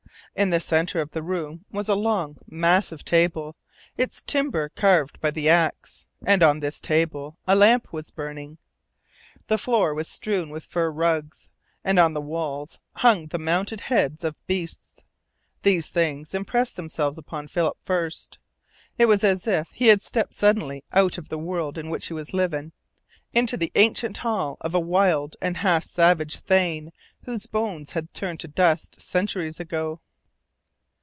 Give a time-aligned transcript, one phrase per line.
[0.33, 3.57] In the centre of the room was a long, massive table,
[3.97, 8.57] its timber carved by the axe, and on this a lamp was burning.
[9.47, 11.51] The floor was strewn with fur rugs,
[11.83, 15.01] and on the walls hung the mounted heads of beasts.
[15.63, 18.39] These things impressed themselves upon Philip first.
[18.97, 22.13] It was as if he had stepped suddenly out of the world in which he
[22.13, 22.71] was living
[23.33, 26.93] into the ancient hall of a wild and half savage thane
[27.23, 29.99] whose bones had turned to dust centuries ago.